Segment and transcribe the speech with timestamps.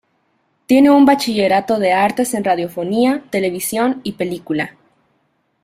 [0.65, 4.75] Tiene un bachillerato de artes en radiofonía, televisión y película.